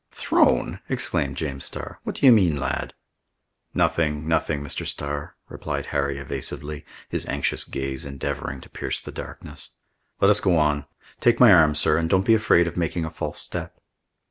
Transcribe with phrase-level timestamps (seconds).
[0.09, 1.99] "Thrown!" exclaimed James Starr.
[2.01, 2.95] "What do you mean, lad?"
[3.75, 4.87] "Nothing, nothing, Mr.
[4.87, 9.69] Starr," replied Harry evasively, his anxious gaze endeavoring to pierce the darkness.
[10.19, 10.85] "Let us go on.
[11.19, 13.79] Take my arm, sir, and don't be afraid of making a false step."